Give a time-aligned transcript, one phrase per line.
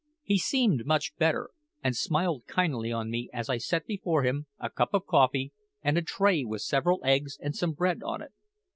[0.23, 1.51] He seemed much better,
[1.83, 5.95] and smiled kindly on me as I set before him a cup of coffee and
[5.95, 8.31] a tray with several eggs and some bread on it.